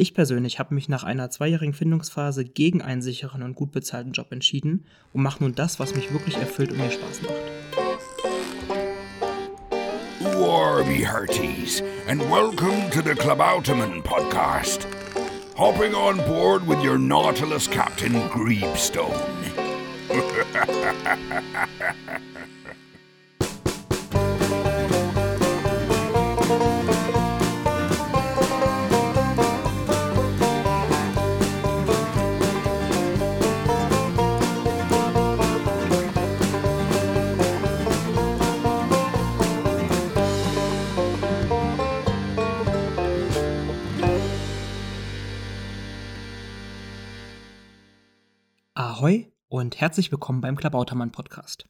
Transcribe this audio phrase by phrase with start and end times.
[0.00, 4.32] Ich persönlich habe mich nach einer zweijährigen Findungsphase gegen einen sicheren und gut bezahlten Job
[4.32, 7.34] entschieden und mache nun das, was mich wirklich erfüllt und mir Spaß macht.
[10.38, 14.86] Warby hearties, and welcome to the Klabauterman podcast.
[15.54, 19.12] Hopping on board with your Nautilus Captain Greebstone.
[49.00, 51.64] Ahoi und herzlich willkommen beim Klabautermann Podcast.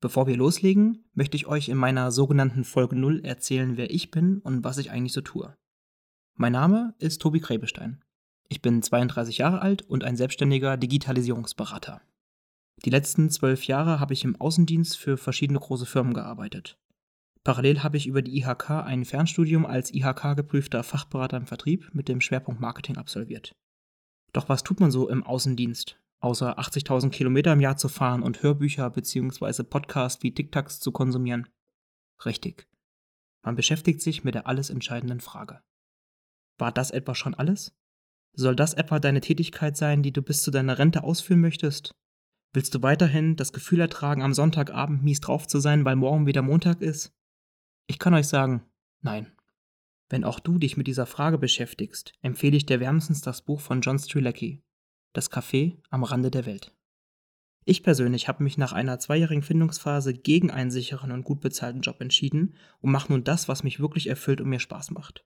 [0.00, 4.38] Bevor wir loslegen, möchte ich euch in meiner sogenannten Folge 0 erzählen, wer ich bin
[4.38, 5.54] und was ich eigentlich so tue.
[6.34, 8.02] Mein Name ist Tobi Gräbestein.
[8.48, 12.00] Ich bin 32 Jahre alt und ein selbstständiger Digitalisierungsberater.
[12.86, 16.78] Die letzten zwölf Jahre habe ich im Außendienst für verschiedene große Firmen gearbeitet.
[17.44, 22.22] Parallel habe ich über die IHK ein Fernstudium als IHK-geprüfter Fachberater im Vertrieb mit dem
[22.22, 23.54] Schwerpunkt Marketing absolviert.
[24.32, 25.98] Doch was tut man so im Außendienst?
[26.22, 29.64] Außer 80.000 Kilometer im Jahr zu fahren und Hörbücher bzw.
[29.64, 31.48] Podcasts wie TikToks zu konsumieren?
[32.24, 32.68] Richtig.
[33.44, 35.60] Man beschäftigt sich mit der alles entscheidenden Frage.
[36.58, 37.74] War das etwa schon alles?
[38.34, 41.94] Soll das etwa deine Tätigkeit sein, die du bis zu deiner Rente ausführen möchtest?
[42.54, 46.42] Willst du weiterhin das Gefühl ertragen, am Sonntagabend mies drauf zu sein, weil morgen wieder
[46.42, 47.12] Montag ist?
[47.88, 48.62] Ich kann euch sagen,
[49.00, 49.32] nein.
[50.08, 53.80] Wenn auch du dich mit dieser Frage beschäftigst, empfehle ich dir wärmstens das Buch von
[53.80, 54.62] John Strilecki,
[55.12, 56.72] das Café am Rande der Welt.
[57.64, 62.00] Ich persönlich habe mich nach einer zweijährigen Findungsphase gegen einen sicheren und gut bezahlten Job
[62.00, 65.24] entschieden und mache nun das, was mich wirklich erfüllt und mir Spaß macht.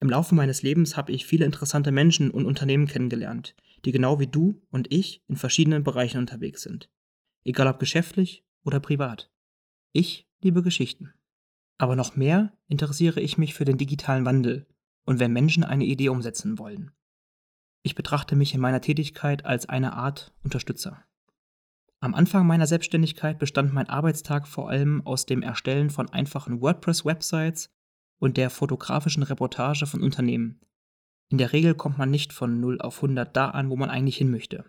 [0.00, 4.28] Im Laufe meines Lebens habe ich viele interessante Menschen und Unternehmen kennengelernt, die genau wie
[4.28, 6.88] du und ich in verschiedenen Bereichen unterwegs sind.
[7.44, 9.32] Egal ob geschäftlich oder privat.
[9.92, 11.12] Ich liebe Geschichten.
[11.78, 14.66] Aber noch mehr interessiere ich mich für den digitalen Wandel
[15.04, 16.92] und wenn Menschen eine Idee umsetzen wollen.
[17.88, 21.04] Ich betrachte mich in meiner Tätigkeit als eine Art Unterstützer.
[22.00, 27.70] Am Anfang meiner Selbstständigkeit bestand mein Arbeitstag vor allem aus dem Erstellen von einfachen WordPress-Websites
[28.18, 30.60] und der fotografischen Reportage von Unternehmen.
[31.30, 34.18] In der Regel kommt man nicht von 0 auf 100 da an, wo man eigentlich
[34.18, 34.66] hin möchte.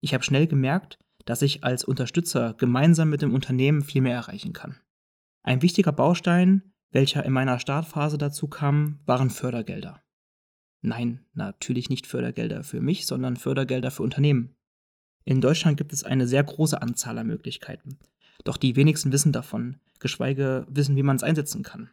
[0.00, 4.52] Ich habe schnell gemerkt, dass ich als Unterstützer gemeinsam mit dem Unternehmen viel mehr erreichen
[4.52, 4.80] kann.
[5.44, 10.03] Ein wichtiger Baustein, welcher in meiner Startphase dazu kam, waren Fördergelder.
[10.86, 14.54] Nein, natürlich nicht Fördergelder für mich, sondern Fördergelder für Unternehmen.
[15.24, 17.98] In Deutschland gibt es eine sehr große Anzahl an Möglichkeiten.
[18.44, 21.88] Doch die wenigsten wissen davon, geschweige wissen, wie man es einsetzen kann.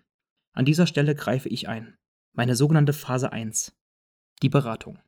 [0.51, 1.95] An dieser Stelle greife ich ein.
[2.33, 3.73] Meine sogenannte Phase 1.
[4.43, 4.99] Die Beratung.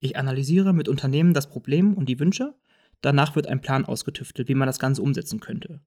[0.00, 2.54] Ich analysiere mit Unternehmen das Problem und die Wünsche,
[3.00, 5.80] danach wird ein Plan ausgetüftelt, wie man das Ganze umsetzen könnte.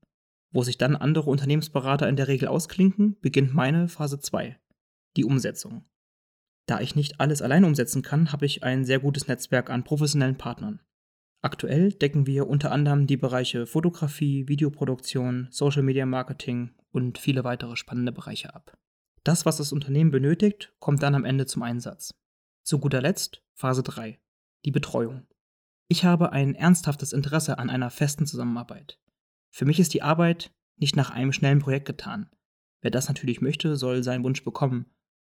[0.52, 4.60] Wo sich dann andere Unternehmensberater in der Regel ausklinken, beginnt meine Phase 2.
[5.16, 5.86] Die Umsetzung.
[6.66, 10.38] Da ich nicht alles allein umsetzen kann, habe ich ein sehr gutes Netzwerk an professionellen
[10.38, 10.82] Partnern.
[11.42, 17.76] Aktuell decken wir unter anderem die Bereiche Fotografie, Videoproduktion, Social Media Marketing und viele weitere
[17.76, 18.78] spannende Bereiche ab.
[19.26, 22.14] Das, was das Unternehmen benötigt, kommt dann am Ende zum Einsatz.
[22.64, 24.20] Zu guter Letzt Phase 3.
[24.64, 25.28] Die Betreuung.
[25.90, 29.00] Ich habe ein ernsthaftes Interesse an einer festen Zusammenarbeit.
[29.52, 32.30] Für mich ist die Arbeit nicht nach einem schnellen Projekt getan.
[32.82, 34.86] Wer das natürlich möchte, soll seinen Wunsch bekommen,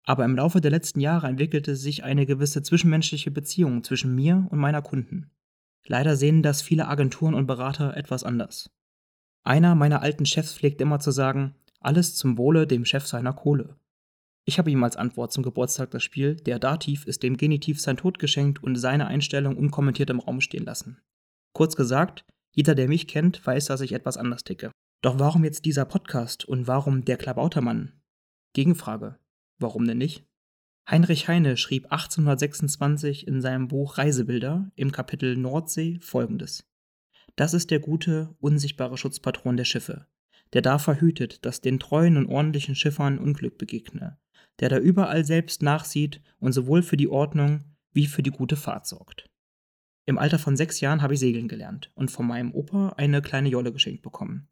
[0.03, 4.59] aber im Laufe der letzten Jahre entwickelte sich eine gewisse zwischenmenschliche Beziehung zwischen mir und
[4.59, 5.31] meiner Kunden.
[5.85, 8.69] Leider sehen das viele Agenturen und Berater etwas anders.
[9.43, 13.75] Einer meiner alten Chefs pflegt immer zu sagen, alles zum Wohle dem Chef seiner Kohle.
[14.45, 17.97] Ich habe ihm als Antwort zum Geburtstag das Spiel Der Dativ ist dem Genitiv sein
[17.97, 20.99] Tod geschenkt und seine Einstellung unkommentiert im Raum stehen lassen.
[21.53, 24.71] Kurz gesagt, jeder, der mich kennt, weiß, dass ich etwas anders ticke.
[25.01, 27.93] Doch warum jetzt dieser Podcast und warum der Klabautermann?
[28.53, 29.17] Gegenfrage.
[29.61, 30.25] Warum denn nicht?
[30.89, 36.67] Heinrich Heine schrieb 1826 in seinem Buch Reisebilder im Kapitel Nordsee folgendes.
[37.35, 40.07] Das ist der gute, unsichtbare Schutzpatron der Schiffe,
[40.53, 44.17] der da verhütet, dass den treuen und ordentlichen Schiffern Unglück begegne,
[44.59, 48.87] der da überall selbst nachsieht und sowohl für die Ordnung wie für die gute Fahrt
[48.87, 49.29] sorgt.
[50.07, 53.49] Im Alter von sechs Jahren habe ich segeln gelernt und von meinem Opa eine kleine
[53.49, 54.49] Jolle geschenkt bekommen.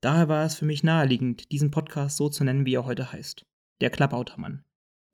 [0.00, 3.44] Daher war es für mich naheliegend, diesen Podcast so zu nennen, wie er heute heißt
[3.80, 4.64] der Klabautermann,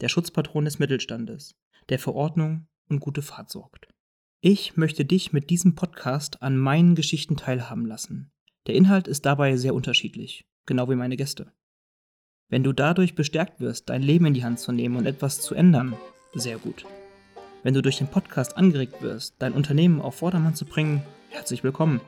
[0.00, 1.54] der Schutzpatron des Mittelstandes,
[1.88, 3.88] der für Ordnung und gute Fahrt sorgt.
[4.40, 8.30] Ich möchte dich mit diesem Podcast an meinen Geschichten teilhaben lassen.
[8.66, 11.52] Der Inhalt ist dabei sehr unterschiedlich, genau wie meine Gäste.
[12.48, 15.54] Wenn du dadurch bestärkt wirst, dein Leben in die Hand zu nehmen und etwas zu
[15.54, 15.96] ändern,
[16.34, 16.84] sehr gut.
[17.62, 22.00] Wenn du durch den Podcast angeregt wirst, dein Unternehmen auf Vordermann zu bringen, herzlich willkommen.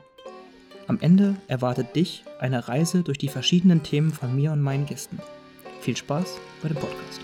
[0.85, 5.19] Am Ende erwartet dich eine Reise durch die verschiedenen Themen von mir und meinen Gästen.
[5.87, 7.21] Viel Spaß bei dem Podcast.